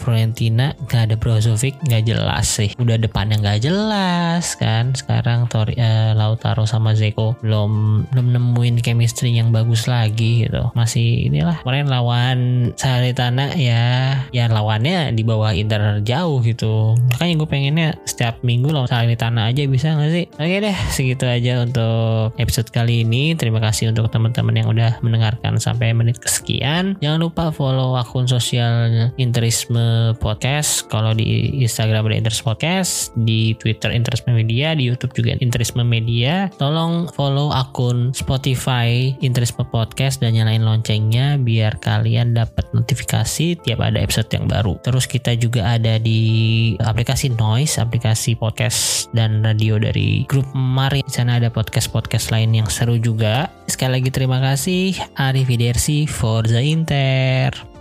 Fiorentina 0.00 0.72
gak 0.88 1.12
ada 1.12 1.16
Brozovic 1.20 1.76
nggak 1.84 2.08
jelas 2.08 2.48
sih. 2.48 2.72
Udah 2.80 2.96
depannya 2.96 3.36
nggak 3.36 3.68
jelas 3.68 4.56
kan. 4.56 4.96
Sekarang 4.96 5.44
Tori, 5.52 5.76
uh, 5.76 6.16
Lautaro 6.16 6.64
sama 6.64 6.96
Zeko 6.96 7.36
belum 7.44 8.04
belum 8.08 8.26
nemuin 8.32 8.80
chemistry 8.80 9.36
yang 9.36 9.52
bagus 9.52 9.84
lagi 9.84 10.48
gitu. 10.48 10.72
Masih 10.72 11.28
inilah 11.28 11.60
kemarin 11.60 11.92
lawan 11.92 12.38
Salernitana 12.80 13.52
ya 13.60 14.16
ya 14.32 14.48
lawannya 14.48 15.12
di 15.12 15.20
bawah 15.20 15.52
Inter 15.52 16.00
jauh 16.00 16.40
gitu. 16.40 16.96
Makanya 17.12 17.34
gue 17.44 17.48
pengennya 17.48 17.88
setiap 18.08 18.40
minggu 18.40 18.72
lawan 18.72 18.88
Salernitana 18.88 19.52
aja 19.52 19.68
bisa 19.68 19.92
nggak 19.92 20.12
sih? 20.16 20.24
Oke 20.40 20.56
deh 20.64 20.76
segitu 20.88 21.28
aja 21.28 21.60
untuk 21.60 22.32
episode 22.40 22.72
kali 22.72 23.04
ini. 23.04 23.36
Terima 23.36 23.60
kasih 23.60 23.92
untuk 23.92 24.08
teman-teman 24.08 24.56
yang 24.56 24.68
udah 24.72 24.96
mendengarkan 25.04 25.60
sampai 25.60 25.92
menit 25.92 26.16
kesekian. 26.16 26.96
Jangan 27.04 27.20
lupa 27.20 27.49
follow 27.52 27.94
akun 27.98 28.26
sosial 28.26 29.10
Interisme 29.20 30.14
Podcast. 30.18 30.88
Kalau 30.88 31.14
di 31.14 31.60
Instagram 31.62 32.10
ada 32.10 32.16
Interisme 32.16 32.50
Podcast, 32.50 33.14
di 33.14 33.52
Twitter 33.58 33.92
Interisme 33.92 34.32
Media, 34.32 34.72
di 34.74 34.88
YouTube 34.88 35.12
juga 35.14 35.36
Interisme 35.38 35.84
Media. 35.84 36.48
Tolong 36.56 37.10
follow 37.12 37.52
akun 37.52 38.10
Spotify 38.16 39.12
Interisme 39.20 39.62
Podcast 39.68 40.24
dan 40.24 40.34
nyalain 40.34 40.64
loncengnya 40.64 41.36
biar 41.36 41.78
kalian 41.78 42.32
dapat 42.32 42.66
notifikasi 42.72 43.60
tiap 43.60 43.78
ada 43.84 44.00
episode 44.00 44.30
yang 44.32 44.48
baru. 44.48 44.80
Terus 44.80 45.04
kita 45.04 45.36
juga 45.36 45.76
ada 45.76 46.00
di 46.00 46.74
aplikasi 46.80 47.34
Noise, 47.36 47.78
aplikasi 47.78 48.34
podcast 48.34 49.12
dan 49.12 49.44
radio 49.44 49.76
dari 49.76 50.24
grup 50.26 50.46
Mari. 50.56 51.04
Di 51.04 51.12
sana 51.12 51.36
ada 51.36 51.52
podcast-podcast 51.52 52.32
lain 52.32 52.56
yang 52.56 52.68
seru 52.70 52.96
juga. 52.96 53.59
Sekali 53.80 53.96
lagi 53.96 54.12
terima 54.12 54.44
kasih. 54.44 54.92
Arrivederci 55.16 56.04
Forza 56.04 56.60
Inter. 56.60 57.79